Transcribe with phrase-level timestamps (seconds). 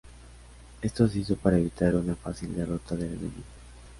[0.81, 3.43] Esto se hizo para evitar una fácil derrota del enemigo.